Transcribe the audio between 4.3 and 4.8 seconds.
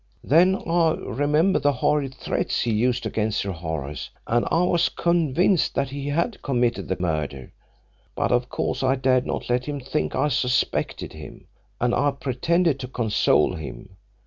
I